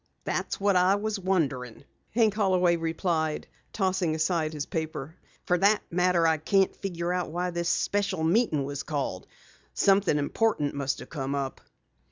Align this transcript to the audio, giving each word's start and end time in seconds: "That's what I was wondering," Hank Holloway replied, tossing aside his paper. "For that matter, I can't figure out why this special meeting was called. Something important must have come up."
"That's 0.23 0.59
what 0.59 0.75
I 0.75 0.95
was 0.95 1.19
wondering," 1.19 1.83
Hank 2.09 2.33
Holloway 2.33 2.75
replied, 2.75 3.45
tossing 3.71 4.15
aside 4.15 4.51
his 4.51 4.65
paper. 4.65 5.15
"For 5.45 5.59
that 5.59 5.83
matter, 5.91 6.25
I 6.25 6.37
can't 6.37 6.75
figure 6.75 7.13
out 7.13 7.29
why 7.29 7.51
this 7.51 7.69
special 7.69 8.23
meeting 8.23 8.65
was 8.65 8.81
called. 8.81 9.27
Something 9.75 10.17
important 10.17 10.73
must 10.73 10.97
have 10.97 11.09
come 11.11 11.35
up." 11.35 11.61